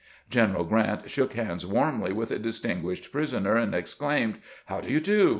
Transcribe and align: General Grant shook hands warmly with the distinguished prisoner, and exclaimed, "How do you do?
General 0.31 0.63
Grant 0.63 1.11
shook 1.11 1.33
hands 1.33 1.63
warmly 1.63 2.11
with 2.11 2.29
the 2.29 2.39
distinguished 2.39 3.11
prisoner, 3.11 3.55
and 3.55 3.75
exclaimed, 3.75 4.39
"How 4.65 4.81
do 4.81 4.89
you 4.91 4.99
do? 4.99 5.29